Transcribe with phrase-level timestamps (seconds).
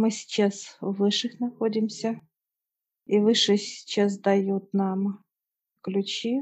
[0.00, 2.22] Мы сейчас у высших находимся,
[3.04, 5.22] и высшие сейчас дают нам
[5.82, 6.40] ключи.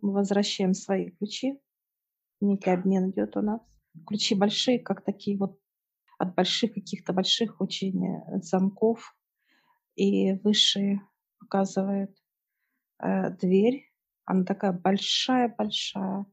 [0.00, 1.60] Мы возвращаем свои ключи.
[2.40, 3.62] Некий обмен идет у нас.
[4.06, 5.58] Ключи большие, как такие вот
[6.18, 9.16] от больших каких-то больших очень э, замков.
[9.96, 11.00] И высшие
[11.40, 12.16] показывают
[13.02, 13.92] э, дверь.
[14.24, 16.26] Она такая большая-большая.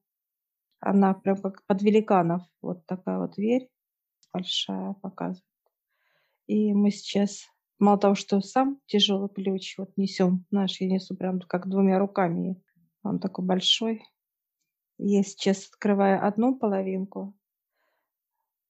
[0.79, 2.43] Она прям как под великанов.
[2.61, 3.67] Вот такая вот дверь
[4.31, 5.46] большая показывает.
[6.47, 7.45] И мы сейчас,
[7.77, 12.61] мало того, что сам тяжелый ключ вот несем, наш я несу прям как двумя руками.
[13.03, 14.03] Он такой большой.
[14.97, 17.37] Я сейчас открываю одну половинку,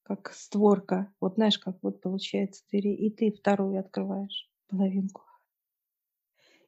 [0.04, 1.14] как створка.
[1.22, 5.24] Вот знаешь, как вот получается двери, и ты вторую открываешь половинку.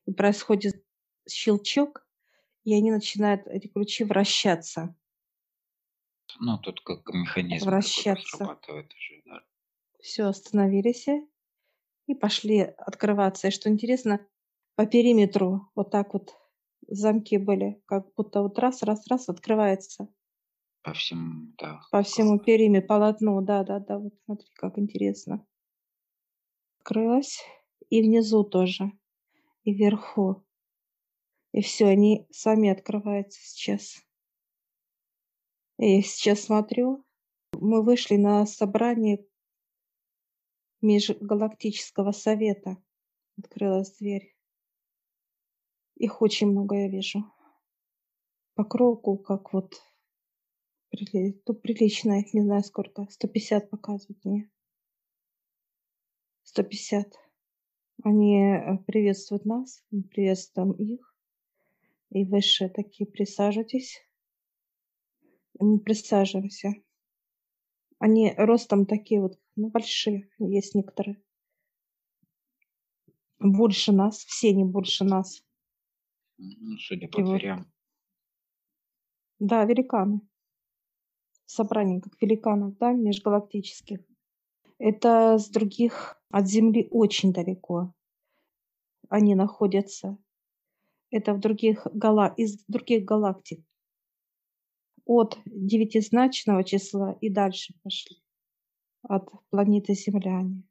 [0.06, 0.84] И происходит
[1.28, 2.08] щелчок,
[2.64, 4.96] и они начинают, эти ключи, вращаться.
[6.40, 8.38] Ну, тут как механизм Вращаться.
[8.38, 9.42] срабатывает уже, да.
[10.02, 11.08] Все, остановились
[12.08, 13.48] и пошли открываться.
[13.48, 14.26] И что интересно,
[14.76, 16.36] по периметру вот так вот
[16.88, 20.08] замки были, как будто вот раз, раз, раз открывается.
[20.82, 21.82] По всему, да.
[21.92, 24.00] По всему периметру, полотну, да, да, да.
[24.00, 25.46] Вот смотри, как интересно.
[26.80, 27.44] Открылась.
[27.90, 28.92] И внизу тоже.
[29.64, 30.46] И вверху.
[31.52, 34.02] И все, они сами открываются сейчас.
[35.78, 37.06] И сейчас смотрю,
[37.54, 39.26] мы вышли на собрание
[40.82, 42.78] Межгалактического совета.
[43.38, 44.36] Открылась дверь.
[45.96, 47.24] Их очень много я вижу.
[48.56, 49.76] По кругу, как вот
[50.92, 54.50] ну, прилично, их не знаю сколько, 150 показывают мне.
[56.44, 57.14] 150.
[58.04, 61.16] Они э, приветствуют нас, мы приветствуем их.
[62.10, 64.02] И выше такие присаживайтесь.
[65.60, 66.74] Мы присаживаемся.
[68.00, 71.22] Они ростом такие вот, ну, большие, есть некоторые.
[73.40, 75.44] Больше нас, все не больше нас.
[76.88, 77.72] Судя по И вот, дверям.
[79.40, 80.22] да, великаны.
[81.46, 84.00] Собрание как великанов, да, межгалактических.
[84.78, 87.94] Это с других, от Земли очень далеко
[89.10, 90.18] они находятся.
[91.12, 93.66] Это в других гала, из других галактик.
[95.06, 98.18] От девятизначного числа и дальше пошли.
[99.16, 100.62] От планеты Земляне.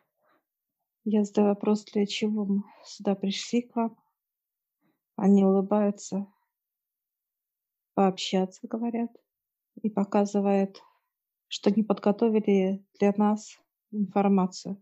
[1.04, 3.97] Я задаю вопрос, для чего мы сюда пришли к вам.
[5.16, 6.28] Они улыбаются,
[7.94, 9.10] пообщаться, говорят,
[9.82, 10.81] и показывают,
[11.49, 13.59] что не подготовили для нас
[13.91, 14.81] информацию.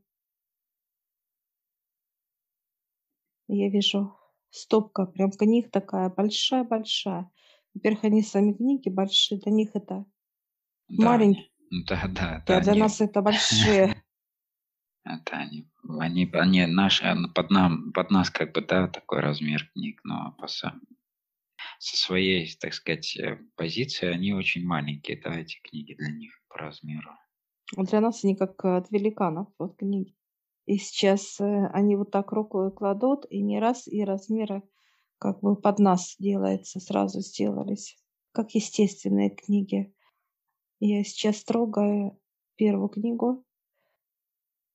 [3.48, 4.14] Я вижу
[4.50, 7.30] стопка прям книг такая большая-большая.
[7.72, 10.04] Во-первых, они сами книги большие, для них это
[10.88, 14.02] Да, маленькие, они, да, да, это а для они, нас это большие.
[15.04, 15.68] это они,
[16.00, 20.34] они, они наши, ну, под нам, под нас как бы, да, такой размер книг, но
[20.38, 20.80] по сам,
[21.78, 26.58] со своей, так сказать, э, позиции они очень маленькие, да, эти книги для них по
[26.58, 27.10] размеру.
[27.76, 30.16] А для нас они как от великанов, вот книги.
[30.66, 34.62] И сейчас э, они вот так руку кладут, и не раз, и размеры
[35.18, 37.96] как бы под нас делается, сразу сделались,
[38.32, 39.94] как естественные книги.
[40.80, 42.20] Я сейчас трогаю
[42.56, 43.44] первую книгу.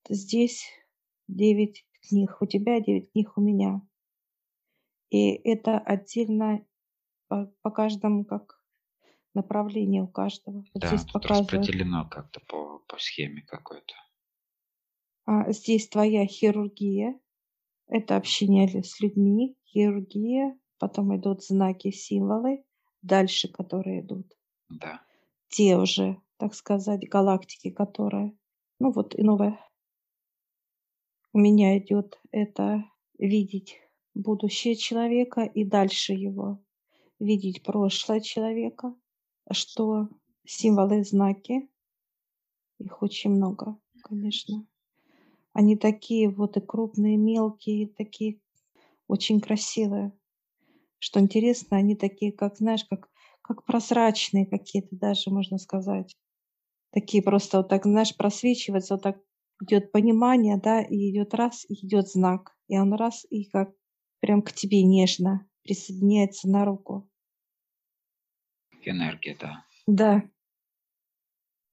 [0.10, 0.66] Здесь
[1.28, 3.82] девять книг у тебя, девять книг у меня.
[5.10, 6.66] И это отдельно
[7.28, 8.64] по, по каждому как
[9.34, 10.66] направлению у каждого.
[10.74, 11.52] Вот Да, здесь тут показывают.
[11.54, 13.94] распределено как-то по, по схеме какой-то.
[15.26, 17.20] А, здесь твоя хирургия.
[17.88, 20.58] Это общение с людьми, хирургия.
[20.80, 22.64] Потом идут знаки, символы.
[23.02, 24.32] Дальше, которые идут.
[24.70, 25.02] Да.
[25.52, 28.36] Те уже, так сказать, галактики, которые...
[28.80, 29.60] Ну вот и новое.
[31.34, 32.86] У меня идет это
[33.20, 33.78] видеть
[34.14, 36.64] будущее человека и дальше его.
[37.20, 38.96] Видеть прошлое человека,
[39.52, 40.08] что
[40.46, 41.70] символы, знаки,
[42.80, 44.66] их очень много, конечно.
[45.52, 48.40] Они такие вот и крупные, мелкие, такие
[49.08, 50.18] очень красивые.
[50.98, 53.11] Что интересно, они такие, как, знаешь, как,
[53.42, 56.16] как прозрачные какие-то даже, можно сказать.
[56.92, 59.18] Такие просто вот так, знаешь, просвечиваются, вот так
[59.62, 62.56] идет понимание, да, и идет раз, и идет знак.
[62.68, 63.72] И он раз, и как
[64.20, 67.10] прям к тебе нежно присоединяется на руку.
[68.84, 69.66] Энергия, да.
[69.88, 70.24] Да,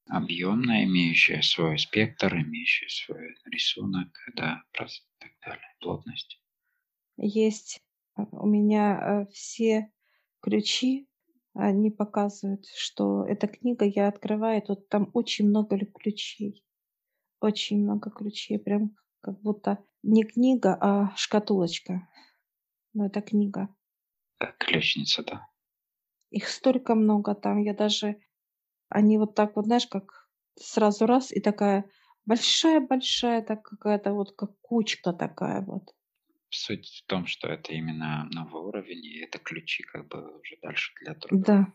[0.09, 4.87] Объемная, имеющая свой спектр, имеющая свой рисунок, да, и
[5.19, 6.41] так далее, плотность.
[7.19, 7.83] есть
[8.17, 9.93] э, у меня э, все
[10.41, 11.07] ключи,
[11.67, 16.65] они показывают, что эта книга я открываю, тут там очень много лю- ключей.
[17.41, 22.09] Очень много ключей, прям Как будто не книга, а шкатулочка.
[22.95, 23.69] Но это книга.
[24.39, 25.49] Как ключница, да.
[26.31, 27.59] Их столько много там.
[27.59, 28.21] Я даже...
[28.89, 31.91] Они вот так вот, знаешь, как сразу раз и такая
[32.25, 35.93] большая-большая, так какая-то вот как кучка такая вот.
[36.51, 40.93] Суть в том, что это именно новый уровень, и это ключи как бы уже дальше
[41.01, 41.45] для другого.
[41.45, 41.73] Да.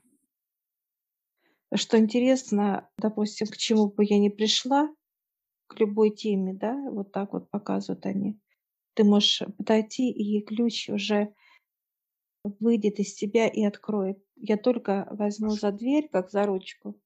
[1.75, 4.89] Что интересно, допустим, к чему бы я ни пришла,
[5.67, 8.39] к любой теме, да, вот так вот показывают они.
[8.93, 11.33] Ты можешь подойти, и ключ уже
[12.59, 14.19] выйдет из тебя и откроет.
[14.35, 16.99] Я только возьму за дверь, как за ручку,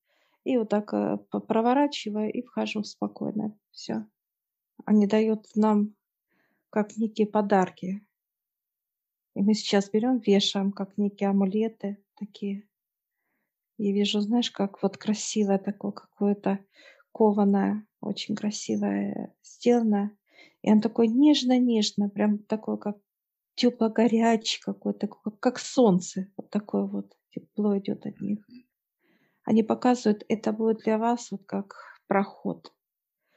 [0.43, 3.57] и вот так э, проворачиваю и вхожу спокойно.
[3.71, 4.07] Все.
[4.85, 5.93] Они дают нам
[6.77, 8.05] как некие подарки.
[9.33, 12.69] И мы сейчас берем, вешаем, как некие амулеты такие.
[13.79, 16.59] И вижу, знаешь, как вот красивое такое какое-то
[17.11, 20.15] кованое, очень красивое сделано.
[20.61, 22.97] И он такой нежно-нежно, прям такой, как
[23.55, 26.31] тепло-горячий какой-то, как, как солнце.
[26.37, 28.45] Вот такое вот тепло идет от них.
[29.45, 31.73] Они показывают, это будет для вас вот как
[32.05, 32.71] проход.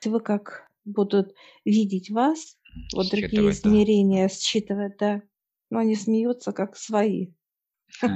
[0.05, 1.35] Вы как будут
[1.65, 2.60] видеть вас,
[2.93, 4.35] вот другие измерения да.
[4.35, 5.23] считывать, да.
[5.71, 7.33] Но они смеются как свои.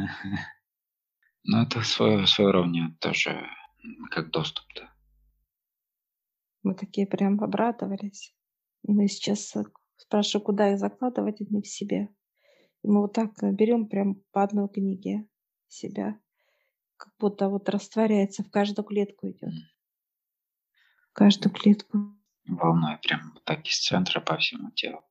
[1.47, 3.47] Ну, это свое, свое уровня тоже
[4.11, 4.91] как доступ, да.
[6.62, 8.35] Мы такие прям обрадовались.
[8.83, 9.65] И мы сейчас э,
[9.97, 12.09] спрашиваю, куда их закладывать, они в себе.
[12.83, 15.29] И мы вот так э, берем прям по одной книге
[15.69, 16.19] себя.
[16.97, 19.53] Как будто вот растворяется, в каждую клетку идет.
[21.11, 22.17] В каждую клетку.
[22.46, 25.02] Волной прям так из центра по всему телу.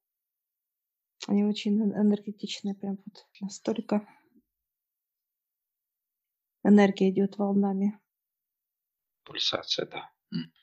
[1.28, 4.08] Они очень энергетичные, прям вот настолько
[6.64, 8.00] энергия идет волнами.
[9.24, 10.12] Пульсация, да.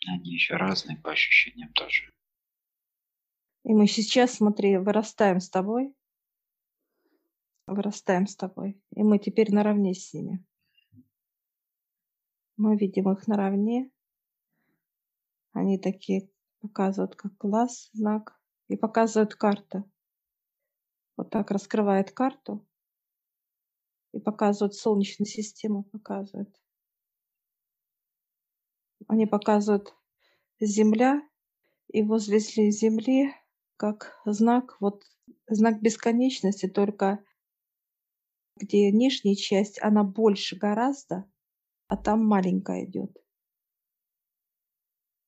[0.07, 2.13] Они еще разные по ощущениям тоже.
[3.65, 5.95] И мы сейчас, смотри, вырастаем с тобой.
[7.67, 8.83] Вырастаем с тобой.
[8.91, 10.45] И мы теперь наравне с ними.
[12.57, 13.91] Мы видим их наравне.
[15.53, 16.31] Они такие
[16.61, 18.39] показывают как класс, знак.
[18.69, 19.91] И показывают карту.
[21.17, 22.65] Вот так раскрывает карту.
[24.13, 26.55] И показывают Солнечную систему, показывают.
[29.09, 29.95] Они показывают
[30.61, 31.23] Земля,
[31.89, 33.35] и возле Земли
[33.77, 35.05] как знак, вот
[35.49, 37.25] знак бесконечности, только
[38.57, 41.25] где нижняя часть, она больше гораздо,
[41.89, 43.17] а там маленькая идет.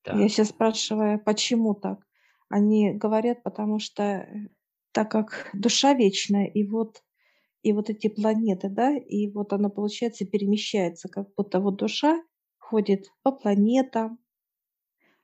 [0.05, 0.19] Да.
[0.19, 2.01] Я сейчас спрашиваю, почему так?
[2.49, 4.49] Они говорят, потому что э,
[4.93, 7.03] так как душа вечная, и вот
[7.63, 12.21] и вот эти планеты, да, и вот она, получается, перемещается, как будто вот душа
[12.59, 14.19] ходит по планетам.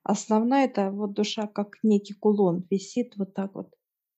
[0.05, 3.75] Основная это вот душа, как некий кулон, висит вот так вот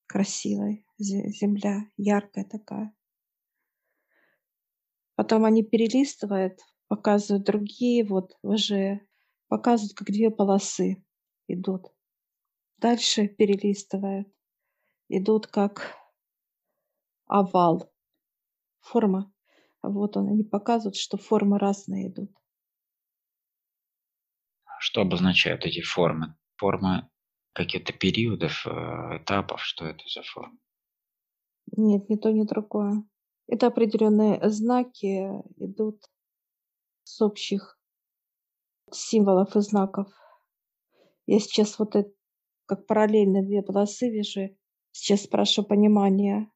[0.07, 2.93] красивая земля, яркая такая.
[5.15, 9.01] Потом они перелистывают, показывают другие, вот уже
[9.51, 11.05] показывают, как две полосы
[11.49, 11.93] идут.
[12.79, 14.29] Дальше перелистывают,
[15.09, 15.97] идут как
[17.27, 17.93] овал,
[18.81, 19.31] форма.
[19.83, 22.31] Вот он, они показывают, что формы разные идут.
[24.79, 26.37] Что обозначают эти формы?
[26.57, 27.11] Формы
[27.53, 28.71] каких-то периодов, э,
[29.19, 30.57] этапов, что это за форма?
[31.77, 33.05] Нет, ни то, ни другое.
[33.49, 36.05] Это определенные знаки идут
[37.03, 37.80] с общих
[38.93, 40.09] символов и знаков.
[41.27, 42.11] Я сейчас вот это,
[42.67, 44.57] как параллельно две полосы вижу.
[44.93, 46.51] Сейчас спрашиваю понимания.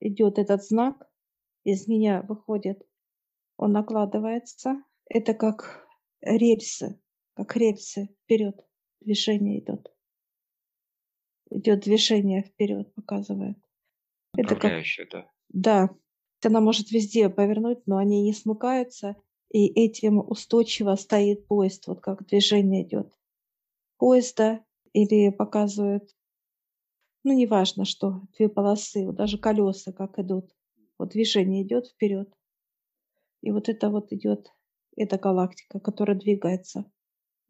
[0.00, 1.08] Идет этот знак,
[1.64, 2.80] из меня выходит,
[3.56, 4.82] он накладывается.
[5.06, 5.86] Это как
[6.20, 7.00] рельсы,
[7.34, 8.56] как рельсы вперед,
[9.00, 9.92] движение идет.
[11.50, 13.58] Идет движение вперед, показывает.
[14.36, 15.30] Это как, да.
[15.48, 15.96] Да,
[16.44, 19.16] она может везде повернуть, но они не смыкаются,
[19.50, 23.12] и этим устойчиво стоит поезд, вот как движение идет.
[23.96, 26.10] Поезда или показывают,
[27.24, 30.54] ну, неважно что, две полосы, вот даже колеса как идут.
[30.98, 32.32] Вот движение идет вперед.
[33.40, 34.52] И вот это вот идет
[34.96, 36.90] это галактика, которая двигается.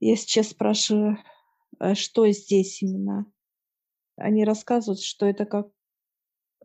[0.01, 1.19] Я сейчас спрашиваю,
[1.79, 3.31] а что здесь именно?
[4.17, 5.69] Они рассказывают, что это как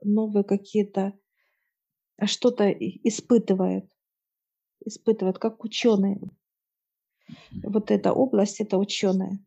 [0.02, 1.14] новые какие-то,
[2.18, 3.90] а что-то испытывает,
[4.86, 6.20] испытывает, как ученые.
[7.64, 9.44] Вот эта область, это ученые.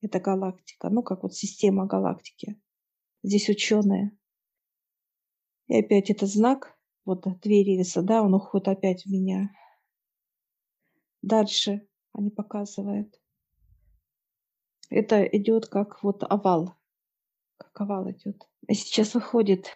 [0.00, 2.60] Это галактика, ну как вот система галактики.
[3.22, 4.16] Здесь ученые.
[5.68, 9.50] И опять это знак, вот две рельсы, да, он уходит опять в меня.
[11.22, 13.20] Дальше они показывают.
[14.90, 16.74] Это идет как вот овал.
[17.56, 18.46] Как овал идет.
[18.66, 19.68] И сейчас выходит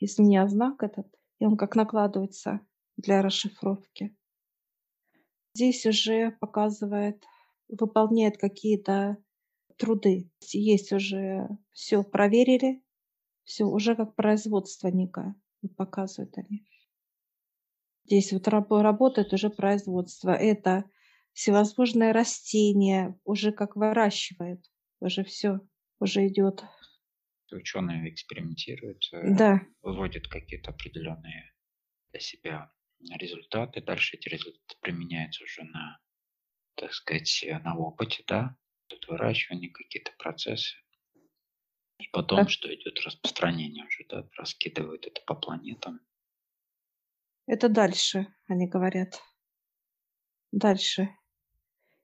[0.00, 1.06] из меня знак этот,
[1.38, 2.60] и он как накладывается
[2.98, 4.14] для расшифровки.
[5.54, 7.24] Здесь уже показывает,
[7.68, 9.16] выполняет какие-то
[9.76, 10.30] труды.
[10.52, 12.82] Есть уже все проверили,
[13.44, 15.34] все уже как производство некое.
[15.62, 16.66] Вот показывают они.
[18.04, 20.30] Здесь вот работает уже производство.
[20.30, 20.84] Это
[21.32, 24.64] всевозможные растения уже как выращивают.
[25.00, 25.60] Уже все,
[26.00, 26.64] уже идет.
[27.50, 31.54] Ученые экспериментируют, э, Да, выводят какие-то определенные
[32.10, 33.80] для себя результаты.
[33.80, 36.00] Дальше эти результаты применяются уже на,
[36.74, 38.56] так сказать, э, на опыте, да,
[38.88, 40.76] тут выращивание, какие-то процессы.
[41.98, 42.48] И потом, да.
[42.48, 46.00] что идет распространение уже, да, раскидывают это по планетам.
[47.46, 49.20] Это дальше, они говорят.
[50.52, 51.08] Дальше.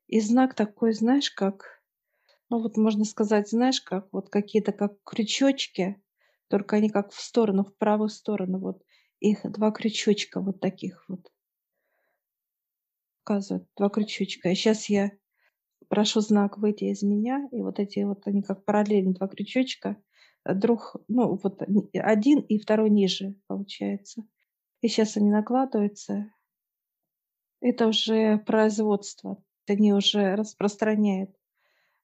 [0.07, 1.83] И знак такой, знаешь, как,
[2.51, 6.03] ну вот можно сказать, знаешь, как вот какие-то как крючочки,
[6.49, 8.83] только они как в сторону, в правую сторону, вот
[9.31, 11.31] их два крючочка вот таких вот.
[13.25, 14.51] Показывают, два крючочка.
[14.51, 15.11] И сейчас я
[15.89, 19.97] прошу знак выйти из меня, и вот эти вот они как параллельно два крючочка,
[20.45, 21.63] друг, ну вот
[21.95, 24.23] один и второй ниже получается.
[24.83, 26.31] И сейчас они накладываются.
[27.61, 29.43] Это уже производство.
[29.67, 31.31] Они уже распространяют,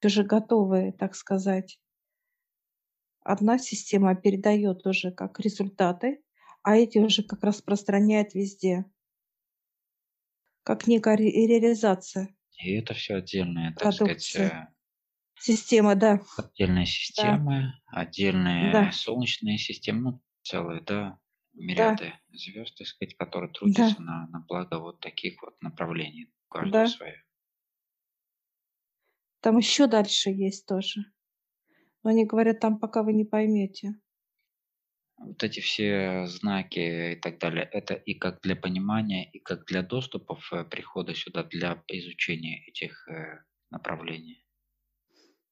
[0.03, 1.79] уже готовые, так сказать.
[3.23, 6.23] Одна система передает уже как результаты,
[6.63, 8.85] а эти уже как распространяют везде.
[10.67, 12.35] Как некая реализация.
[12.59, 13.93] И это все отдельная, так продукции.
[13.93, 14.75] сказать, э,
[15.39, 16.21] Система, да.
[16.37, 18.93] отдельные системы, отдельные Да.
[18.93, 21.19] солнечные системы, ну, целые, да,
[21.69, 21.99] Да.
[21.99, 23.97] мириады звезд, так сказать, которые Да.
[23.97, 26.87] трудятся на, на благо вот таких вот направлений, у каждого Да.
[26.87, 27.25] свое.
[29.43, 31.01] Там еще дальше есть тоже.
[32.03, 33.95] Но они говорят, там пока вы не поймете.
[35.21, 39.83] Вот эти все знаки и так далее, это и как для понимания, и как для
[39.83, 44.43] доступов э, прихода сюда, для изучения этих э, направлений.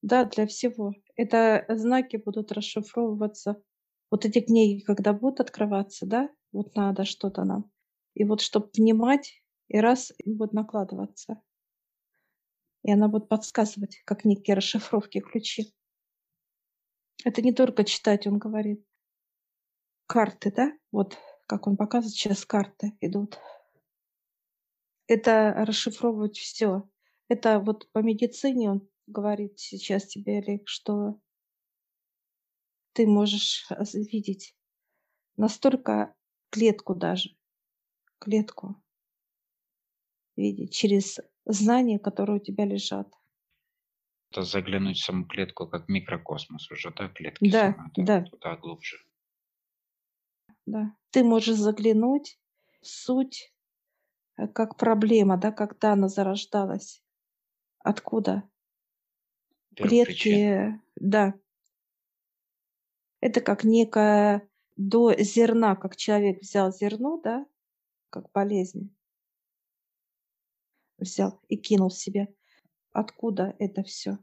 [0.00, 0.94] Да, для всего.
[1.16, 3.62] Это знаки будут расшифровываться.
[4.10, 7.70] Вот эти книги, когда будут открываться, да, вот надо что-то нам.
[8.14, 11.42] И вот чтобы внимать, и раз, и будет накладываться.
[12.84, 15.74] И она будет подсказывать, как некие расшифровки, ключи.
[17.22, 18.87] Это не только читать, он говорит.
[20.08, 20.72] Карты, да?
[20.90, 23.38] Вот как он показывает, сейчас карты идут.
[25.06, 26.88] Это расшифровывать все.
[27.28, 31.20] Это вот по медицине он говорит сейчас тебе, Олег, что
[32.92, 34.56] ты можешь видеть
[35.36, 36.14] настолько
[36.50, 37.36] клетку даже,
[38.18, 38.82] клетку
[40.36, 43.12] видеть через знания, которые у тебя лежат.
[44.30, 48.56] Это заглянуть в саму клетку, как микрокосмос уже, да, клетки Да, самые, да, да, туда
[48.56, 48.98] глубже.
[50.70, 50.96] Да.
[51.10, 52.38] Ты можешь заглянуть
[52.80, 53.52] в суть,
[54.36, 57.02] э, как проблема, да, когда она зарождалась.
[57.80, 58.48] Откуда?
[59.76, 61.34] Клетки, да.
[63.20, 67.46] Это как некое до зерна, как человек взял зерно, да,
[68.10, 68.94] как болезнь,
[70.98, 72.28] взял и кинул в себя.
[72.92, 74.18] Откуда это все?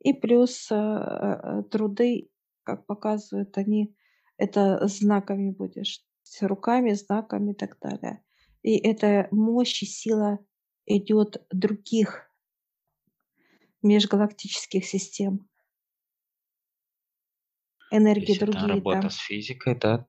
[0.00, 2.30] И плюс э, э, труды,
[2.62, 3.94] как показывают они,
[4.40, 6.02] это знаками будешь,
[6.40, 8.24] руками, знаками и так далее.
[8.62, 10.38] И эта мощь и сила
[10.86, 12.30] идет других
[13.82, 15.48] межгалактических систем.
[17.90, 19.10] Энергии есть это другие работа там.
[19.10, 20.06] с физикой, да,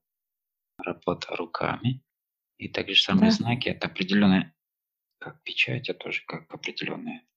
[0.77, 2.03] работа руками.
[2.57, 4.53] И также же самые Да, знаки, это определенные,
[5.17, 7.27] как печать, а тоже как определенные,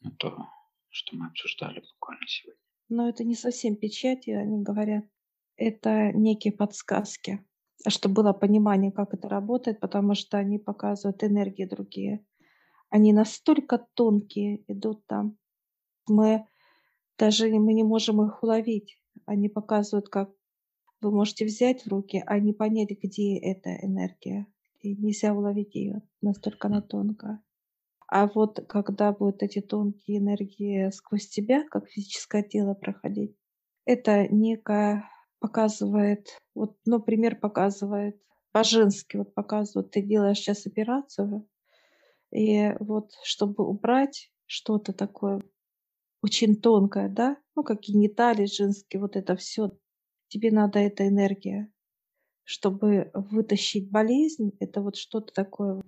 [0.00, 0.46] ну, то,
[0.90, 2.60] что мы обсуждали буквально сегодня.
[2.90, 5.04] но это не совсем печати, они говорят.
[5.56, 7.44] Это некие подсказки,
[7.88, 12.24] чтобы было понимание, как это работает, потому что они показывают энергии другие.
[12.90, 15.38] Они настолько тонкие идут там.
[16.08, 16.46] Мы
[17.18, 18.98] даже мы не можем их уловить.
[19.24, 20.30] Они показывают, как
[21.00, 24.46] вы можете взять в руки, а не понять, где эта энергия.
[24.80, 27.42] И нельзя уловить ее, настолько она тонкая.
[28.08, 33.36] А вот когда будут эти тонкие энергии сквозь тебя, как физическое тело проходить,
[33.84, 35.08] это некое
[35.40, 38.20] показывает, вот, ну, пример показывает,
[38.52, 41.48] по-женски вот показывают, ты делаешь сейчас операцию,
[42.32, 45.42] и вот чтобы убрать что-то такое
[46.22, 49.70] очень тонкое, да, ну, как гениталии женские, вот это все,
[50.28, 51.70] тебе надо эта энергия,
[52.44, 55.82] чтобы вытащить болезнь, это вот что-то такое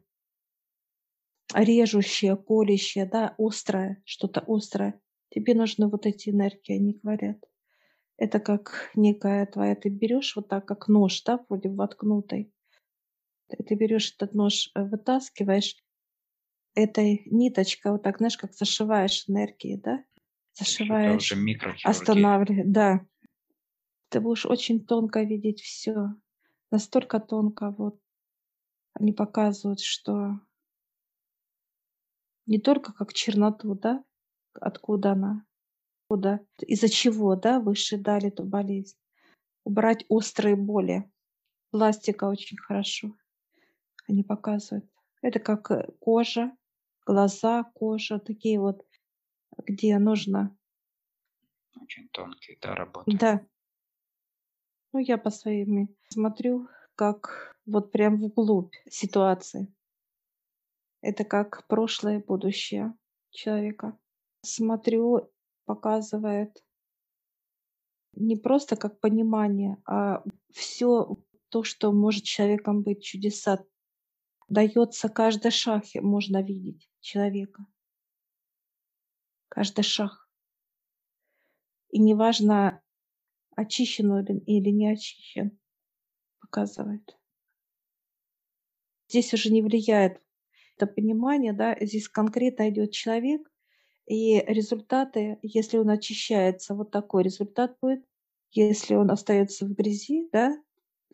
[1.55, 5.01] режущее, колющее, да, острое, что-то острое.
[5.31, 7.39] Тебе нужны вот эти энергии, они говорят.
[8.19, 12.53] Это как некая твоя, ты берешь вот так, как нож, да, вроде воткнутый.
[13.49, 15.77] Ты, берешь этот нож, э, вытаскиваешь,
[16.75, 20.05] этой ниточкой, вот так, знаешь, как зашиваешь энергии, да?
[20.53, 21.33] Зашиваешь,
[21.85, 23.07] останавливаешь, да.
[24.11, 26.15] Ты будешь очень тонко видеть все,
[26.71, 28.01] настолько тонко, вот.
[28.95, 30.41] Они показывают, что
[32.47, 34.03] не только как черноту, да,
[34.55, 35.45] откуда она,
[36.09, 38.97] куда, из-за чего, да, выше дали эту болезнь.
[39.65, 41.11] Убрать острые боли.
[41.71, 43.15] Пластика очень хорошо.
[44.09, 44.91] Они показывают.
[45.21, 46.57] Это как э, кожа,
[47.07, 48.87] глаза, кожа, такие вот,
[49.59, 50.57] где нужно.
[51.79, 53.17] Очень тонкие, да, работы.
[53.19, 53.47] Да.
[54.93, 59.71] Ну, я по своим смотрю, как вот прям вглубь ситуации.
[61.03, 62.95] Это как прошлое будущее
[63.31, 63.99] человека.
[64.43, 65.31] Смотрю,
[65.69, 66.65] показывает
[68.15, 71.19] не просто как понимание, а все
[71.51, 73.65] то, что может человеком быть, чудеса,
[74.49, 77.67] дается каждый шаг, можно видеть человека.
[79.49, 80.29] Каждый шаг.
[81.91, 82.83] И неважно,
[83.55, 85.59] очищен он или не очищен,
[86.41, 87.19] показывает.
[89.09, 90.23] Здесь уже не влияет
[90.77, 93.51] это понимание, да, здесь конкретно идет человек,
[94.09, 98.05] и результаты, если он очищается, вот такой результат будет.
[98.51, 100.57] Если он остается в грязи, да,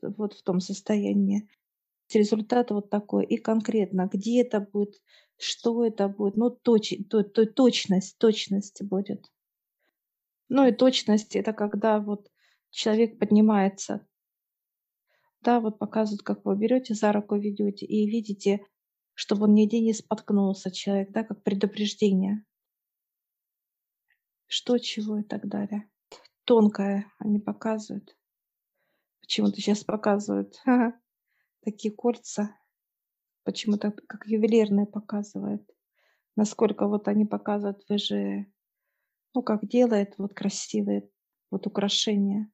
[0.00, 1.48] вот в том состоянии,
[2.12, 3.24] результат вот такой.
[3.24, 5.02] И конкретно, где это будет,
[5.36, 9.28] что это будет, ну, точ, то, то, точность, точность будет.
[10.48, 12.30] Ну и точность это когда вот
[12.70, 14.06] человек поднимается.
[15.40, 18.64] Да, вот показывают, как вы берете за руку, ведете и видите,
[19.14, 22.44] чтобы он нигде не споткнулся человек, да, как предупреждение.
[24.46, 25.90] Что, чего и так далее.
[26.44, 28.16] Тонкое они показывают.
[29.20, 30.61] Почему-то сейчас показывают
[31.64, 32.57] такие кольца.
[33.44, 35.68] Почему-то как ювелирные показывают.
[36.37, 38.46] Насколько вот они показывают, вы же,
[39.35, 41.09] ну, как делают вот красивые
[41.50, 42.50] вот украшения.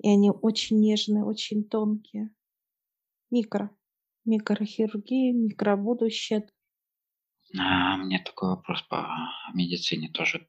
[0.00, 2.30] И они очень нежные, очень тонкие.
[3.30, 3.70] Микро
[4.28, 6.46] микрохирургии, микробудущее.
[7.58, 9.08] А, меня такой вопрос по
[9.54, 10.46] медицине тоже.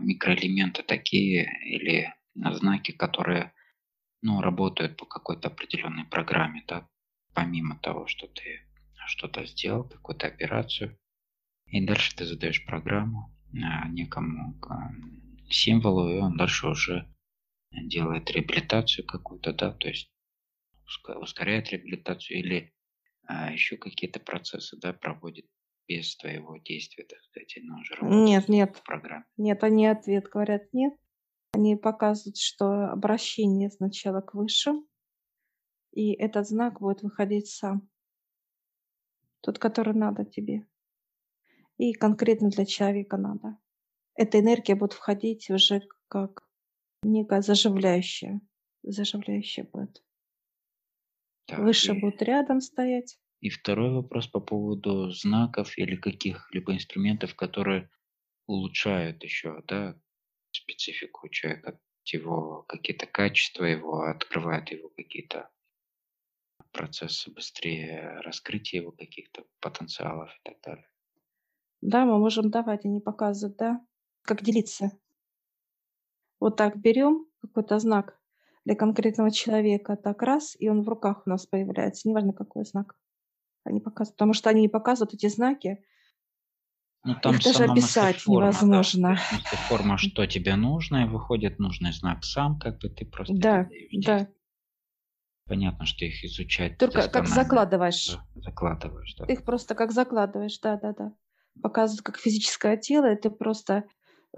[0.00, 3.52] Микроэлементы такие или знаки, которые
[4.22, 6.88] ну, работают по какой-то определенной программе, да,
[7.34, 8.66] помимо того, что ты
[9.06, 10.98] что-то сделал, какую-то операцию,
[11.66, 14.58] и дальше ты задаешь программу а, некому
[15.50, 17.12] символу, и он дальше уже
[17.72, 20.10] делает реабилитацию какую-то, да, то есть
[21.16, 22.74] ускоряет реабилитацию или
[23.26, 25.46] а, еще какие-то процессы да, проводит
[25.92, 28.76] без твоего действия, так сказать, но уже Нет, нет.
[28.76, 29.24] В программе.
[29.36, 30.94] Нет, они ответ говорят нет.
[31.52, 34.86] Они показывают, что обращение сначала к высшим,
[35.92, 37.88] и этот знак будет выходить сам.
[39.42, 40.66] Тот, который надо тебе.
[41.76, 43.58] И конкретно для человека надо.
[44.14, 46.42] Эта энергия будет входить уже как
[47.02, 48.40] некая заживляющая.
[48.82, 50.02] Заживляющая будет.
[51.46, 53.18] Так, Выше и, будут рядом стоять.
[53.42, 57.90] И второй вопрос по поводу знаков или каких-либо инструментов, которые
[58.46, 60.00] улучшают еще, да,
[60.52, 65.50] специфику человека, его какие-то качества, его открывают его какие-то
[66.70, 70.86] процессы быстрее, раскрытие его каких-то потенциалов и так далее.
[71.80, 73.84] Да, мы можем давать, они показывают, да,
[74.22, 74.92] как делиться.
[76.38, 78.20] Вот так берем какой-то знак,
[78.64, 82.94] для конкретного человека так раз, и он в руках у нас появляется, неважно какой знак.
[83.64, 85.84] Они показывают, потому что они не показывают эти знаки,
[87.04, 89.16] ну, там их даже описать форма, невозможно.
[89.30, 93.68] Да, форма, что тебе нужно, и выходит нужный знак сам, как бы ты просто Да,
[93.92, 94.28] да.
[95.46, 98.16] Понятно, что их изучать Только как закладываешь.
[98.36, 99.26] Закладываешь, да.
[99.26, 101.12] Ты их просто как закладываешь, да, да, да.
[101.60, 103.84] Показывают как физическое тело, и ты просто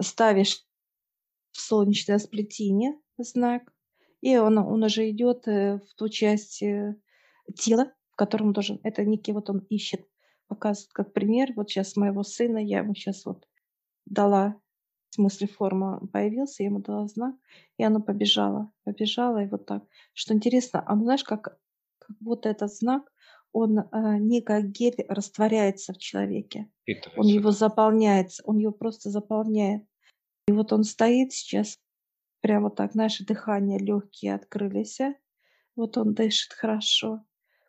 [0.01, 0.65] ставишь
[1.51, 3.71] в солнечное сплетение знак,
[4.21, 6.95] и он, он уже идет э, в ту часть э,
[7.55, 10.07] тела, в котором должен, это некий вот он ищет,
[10.47, 11.51] показывает как пример.
[11.55, 13.45] Вот сейчас моего сына, я ему сейчас вот
[14.05, 14.55] дала,
[15.09, 17.35] в смысле форма появился, я ему дала знак,
[17.77, 19.83] и оно побежало, побежало, и вот так.
[20.13, 21.59] Что интересно, а знаешь, как,
[21.99, 23.11] как будто этот знак,
[23.51, 26.69] он э, не как гель растворяется в человеке.
[27.17, 29.83] Он его заполняет, он его просто заполняет.
[30.47, 31.77] И вот он стоит сейчас
[32.45, 35.01] Прямо так, знаешь, дыхание, легкие открылись.
[35.01, 35.15] А?
[35.75, 37.25] Вот он дышит хорошо,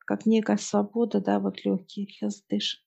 [0.07, 2.81] как некая свобода, да, вот легкие сейчас дышит.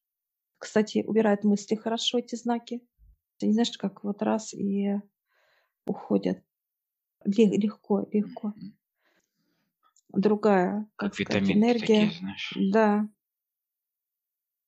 [0.58, 2.82] Кстати, убирает мысли хорошо эти знаки.
[3.38, 4.95] Ты не знаешь, как вот раз и
[5.86, 6.41] уходят.
[7.25, 8.53] Ле- Легко, легко.
[10.10, 12.19] Другая, как Как сказать, витаминки такие, энергия.
[12.19, 12.58] знаешь.
[12.71, 13.10] Да.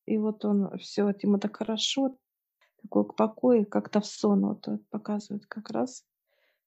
[0.06, 2.18] И вот он все, ему так хорошо,
[2.82, 6.06] такой к покою, как-то в сон вот, вот показывает как раз,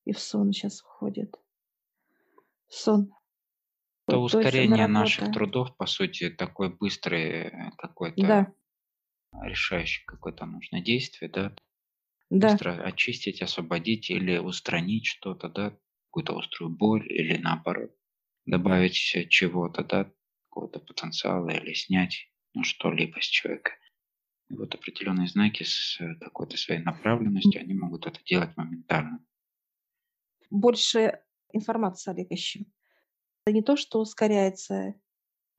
[0.05, 1.35] и в сон сейчас уходит.
[2.69, 3.13] В сон.
[4.07, 8.53] То она ускорение наших трудов, по сути, такой быстрый какой-то Да,
[9.43, 11.55] решающий какое-то нужно действие, да,
[12.31, 12.49] да.
[12.49, 15.77] быстро очистить, освободить или устранить что-то, да,
[16.11, 17.91] какую-то острую боль или наоборот
[18.47, 18.95] добавить
[19.31, 20.13] чего-то, да,
[20.49, 23.73] какого-то потенциала или снять ну, что-либо с человека.
[24.51, 29.25] И вот определенные знаки с э, какой-то своей направленностью, они могут это делать моментально.
[30.51, 31.21] Больше
[31.53, 32.65] информации, Олег, ищу.
[33.45, 34.95] Это не то, что ускоряется,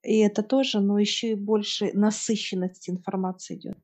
[0.02, 3.78] и это тоже, но еще и больше насыщенности информации идет.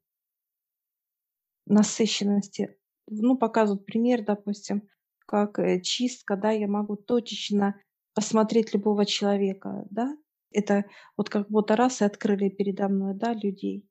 [1.67, 2.77] Насыщенности.
[3.07, 4.89] Ну, показывают пример, допустим,
[5.27, 7.79] как э, чистка, да, я могу точечно
[8.15, 10.17] посмотреть любого человека, да.
[10.51, 10.85] Это
[11.15, 13.87] вот как будто раз и открыли передо мной, да, людей.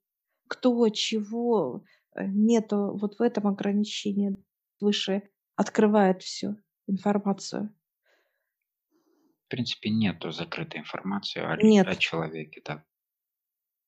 [0.47, 4.35] Кто, чего, э, нету вот в этом ограничения.
[4.81, 5.23] Выше
[5.55, 7.73] открывает всю информацию.
[9.51, 12.85] В принципе, нету закрытой информации о, лю- о Нет, человеке, да.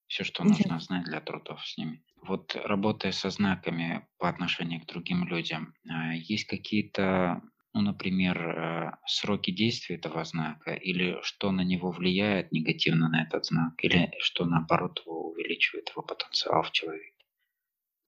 [0.08, 0.58] Все, что нет.
[0.58, 2.04] нужно знать для трудов с ними.
[2.22, 8.92] Вот работая со знаками по отношению к другим людям, а, есть какие-то, ну, например, э,
[9.06, 14.44] сроки действия этого знака, или что на него влияет негативно на этот знак, или что
[14.44, 17.24] наоборот его увеличивает его потенциал в человеке.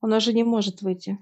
[0.02, 1.20] Он уже не может выйти.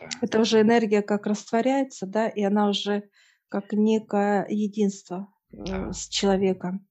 [0.00, 0.08] Да.
[0.22, 3.10] Это уже энергия как растворяется, да, и она уже
[3.48, 5.92] как некое единство э, Да.
[5.92, 6.86] с человеком.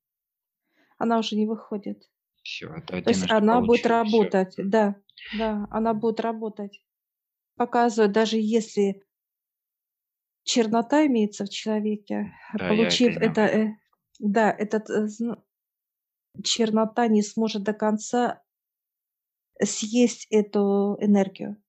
[0.98, 2.10] Она уже не выходит.
[2.44, 4.08] Все, это То есть она будет получилось.
[4.10, 4.24] Все.
[4.24, 4.96] работать, да,
[5.38, 6.82] да, она будет работать.
[7.58, 9.04] Показывает, даже если
[10.44, 13.72] чернота имеется в человеке, Да, я это получив это, виду.
[13.72, 13.76] э,
[14.20, 15.08] да, этот э,
[16.44, 18.42] чернота не сможет до конца
[19.64, 21.62] съесть эту энергию.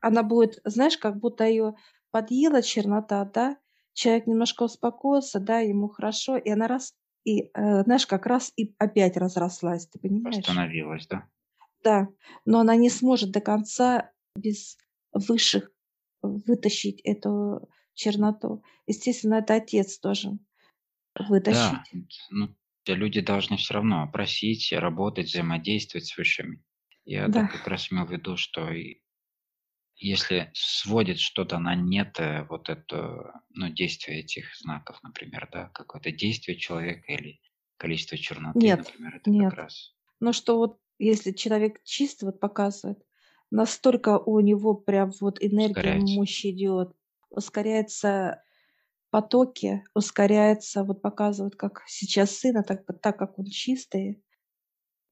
[0.00, 1.74] Она будет, знаешь, как будто ее
[2.10, 3.58] подъела чернота, да,
[3.94, 8.74] человек немножко успокоился, да, ему хорошо, и она раз, и, э, знаешь, как раз и
[8.78, 10.64] опять разрослась, ты понимаешь?
[10.64, 11.28] Восстановилось, да?
[11.84, 12.08] Да,
[12.44, 14.76] но она не сможет до конца без
[15.12, 15.70] высших
[16.22, 18.62] вытащить эту черноту.
[18.86, 20.46] Естественно, это отец должен
[21.48, 21.96] Да, вытащить.
[22.30, 26.62] ну, те люди должны все равно просить, работать, взаимодействовать с высшими.
[27.04, 29.01] Я Да, так как раз имел в виду, что и
[29.96, 36.10] если сводит что-то на нет, э, вот это, ну, действие этих знаков, например, да, какое-то
[36.10, 37.40] действие человека или
[37.76, 39.52] количество черноты, нет, например, это как нет.
[39.54, 42.98] раз Но что вот если человек чистый, вот показывает,
[43.50, 46.14] настолько у него прям вот энергия, ускоряется.
[46.14, 46.92] мощь идет,
[47.30, 48.42] ускоряются
[49.10, 54.22] потоки, ускоряется, вот показывают, как сейчас сына, так, так как он чистый,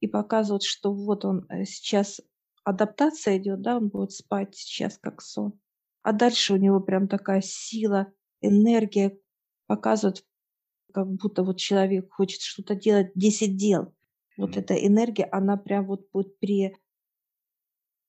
[0.00, 2.20] и показывают, что вот он э, сейчас
[2.70, 5.60] адаптация идет, да, он будет спать сейчас как сон.
[6.02, 9.18] А дальше у него прям такая сила, энергия
[9.66, 10.24] показывает,
[10.92, 13.94] как будто вот человек хочет что-то делать, 10 дел.
[14.36, 16.76] Вот М, эта энергия, она прям вот будет при...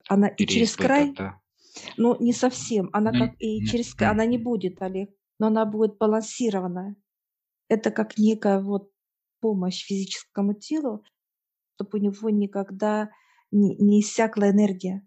[0.07, 1.41] Она и через край, да.
[1.97, 3.93] ну не совсем, она Ну, как и через...
[3.93, 6.95] к- Она не будет, Олег, но она будет балансированная.
[7.67, 8.91] Это как некая вот
[9.39, 11.03] помощь физическому телу,
[11.75, 13.09] чтобы у него никогда
[13.51, 15.05] не, не иссякла энергия.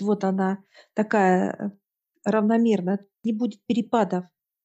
[0.00, 1.70] Вот она такая э,
[2.24, 4.24] равномерная, не будет перепадов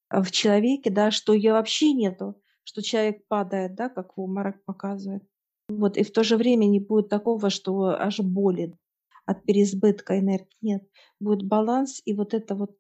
[0.10, 4.64] э, в человеке, да, что ее вообще нету, что человек падает, да, как в обморок
[4.66, 5.24] показывает.
[5.68, 8.78] Вот, и в то же время не будет такого, что аж боли
[9.26, 10.56] от переизбытка энергии.
[10.62, 10.88] Нет,
[11.20, 12.78] будет баланс, и вот это вот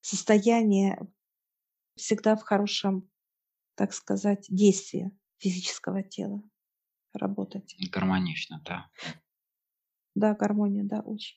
[0.00, 1.06] состояние
[1.96, 3.08] всегда в хорошем,
[3.74, 6.42] так сказать, действии физического тела
[7.12, 7.76] работать.
[7.90, 8.90] гармонично, да.
[10.14, 11.36] Да, гармония, да, очень.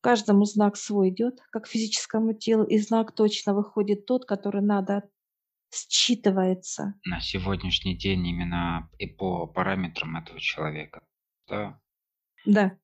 [0.00, 5.08] Каждому знак свой идет, как физическому телу, и знак точно выходит тот, который надо,
[5.72, 6.94] считывается.
[7.04, 11.02] На сегодняшний день именно и по параметрам этого человека,
[11.48, 11.80] да,
[12.44, 12.76] Да,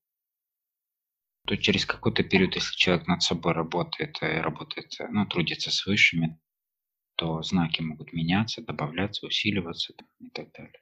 [1.47, 6.39] то через какой-то период, если человек над собой работает, работает, ну, трудится с высшими,
[7.17, 10.81] то знаки могут меняться, добавляться, усиливаться и так далее.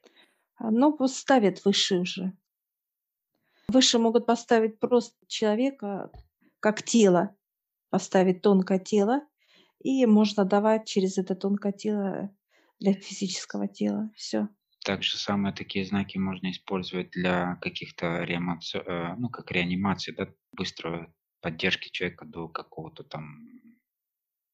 [0.57, 2.33] А, но вот ставят выше уже.
[3.69, 6.11] Выше могут поставить просто человека
[6.59, 7.35] как тело,
[7.89, 9.21] поставить тонкое тело,
[9.83, 12.31] и можно давать через это тонкое тело
[12.79, 14.09] для физического тела.
[14.15, 14.49] Все.
[14.85, 18.77] также самые такие знаки можно использовать для каких-то реанимаци...
[18.77, 21.07] э, ну, как реанимации, да, быстрой
[21.41, 23.37] поддержки человека до какого-то там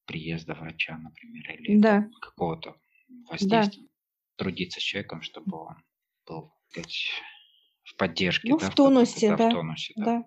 [0.06, 2.76] приезда врача, например, или Да, какого-то
[3.08, 3.32] да.
[3.32, 3.88] воздействия.
[4.36, 5.76] Трудиться с человеком, чтобы он
[6.26, 7.10] был, сказать,
[7.84, 10.06] в поддержке, Ну, да, в тонусе, да, в да, тонусе, да.
[10.06, 10.26] да.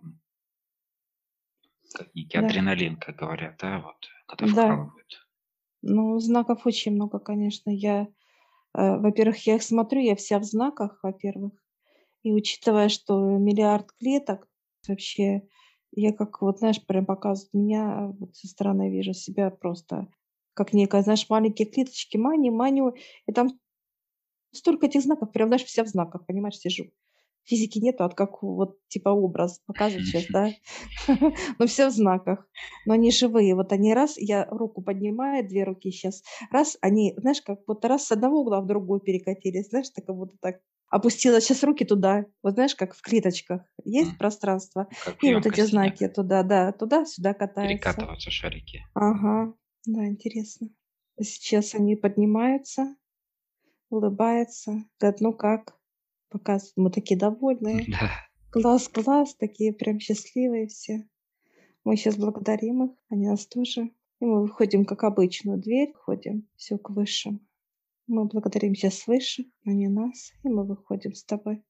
[1.94, 4.64] Как некий да, адреналин, как говорят, да, вот, когда да.
[4.64, 5.26] вкалывают.
[5.82, 7.70] Ну, знаков очень много, конечно.
[7.70, 8.08] Я,
[8.74, 11.52] э, во-первых, я их смотрю, я вся в знаках, во-первых.
[12.22, 14.48] И учитывая, что миллиард клеток,
[14.88, 15.48] вообще,
[15.92, 20.08] я как вот, знаешь, прям показывают меня, вот со стороны вижу себя просто
[20.54, 22.94] как некая, знаешь, маленькие клеточки, маню, маню,
[23.26, 23.60] и там
[24.52, 26.86] столько этих знаков, прям, знаешь, вся в знаках, понимаешь, сижу.
[27.46, 30.56] Физики нету, а как вот типа образ показывают сейчас, да,
[31.58, 32.46] но все в знаках,
[32.84, 33.54] но они живые.
[33.54, 38.06] Вот они раз, я руку поднимаю, две руки сейчас, раз, они, знаешь, как будто раз
[38.06, 40.56] с одного угла в другой перекатились, знаешь, так как будто так
[40.88, 44.18] опустила сейчас руки туда, вот знаешь, как в клеточках есть М.
[44.18, 46.14] пространство, Ну, Как и вот эти знаки некой.
[46.14, 47.90] туда, да, туда-сюда катаются.
[47.90, 48.84] Перекатываются шарики.
[48.94, 49.54] Ага,
[49.86, 50.68] да, интересно.
[51.20, 52.96] Сейчас они поднимаются,
[53.90, 55.75] улыбаются, говорят, ну как?
[56.28, 58.10] Показывают, мы такие довольные, Да.
[58.52, 61.08] глаз, глаз, такие прям счастливые все.
[61.84, 63.90] Мы сейчас благодарим их, они нас тоже.
[64.20, 67.46] И мы выходим, как обычно, в дверь, ходим, все к высшим.
[68.06, 71.64] Мы благодарим сейчас свыше, они нас, и мы выходим с тобой.